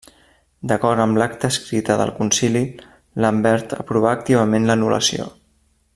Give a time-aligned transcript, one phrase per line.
[0.69, 2.63] D'acord amb l'acta escrita del concili,
[3.25, 5.33] Lambert aprovà activament l'anul·lació.